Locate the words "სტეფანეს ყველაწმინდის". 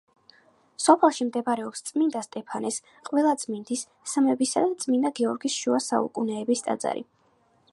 2.27-3.83